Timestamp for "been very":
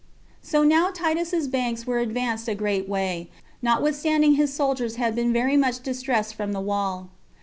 5.13-5.55